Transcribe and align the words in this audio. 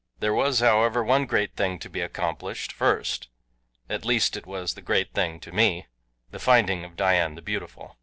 There 0.19 0.33
was, 0.33 0.61
however, 0.61 1.03
one 1.03 1.27
great 1.27 1.55
thing 1.55 1.77
to 1.77 1.87
be 1.87 2.01
accomplished 2.01 2.71
first 2.71 3.27
at 3.87 4.03
least 4.03 4.35
it 4.35 4.47
was 4.47 4.73
the 4.73 4.81
great 4.81 5.13
thing 5.13 5.39
to 5.41 5.51
me 5.51 5.85
the 6.31 6.39
finding 6.39 6.83
of 6.83 6.97
Dian 6.97 7.35
the 7.35 7.41
Beautiful. 7.43 7.97